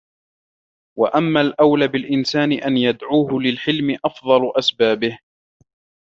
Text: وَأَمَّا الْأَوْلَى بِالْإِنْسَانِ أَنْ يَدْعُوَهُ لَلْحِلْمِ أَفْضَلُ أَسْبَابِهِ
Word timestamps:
وَأَمَّا 0.99 1.41
الْأَوْلَى 1.41 1.87
بِالْإِنْسَانِ 1.87 2.51
أَنْ 2.53 2.77
يَدْعُوَهُ 2.77 3.41
لَلْحِلْمِ 3.41 3.97
أَفْضَلُ 4.05 4.51
أَسْبَابِهِ 4.57 5.19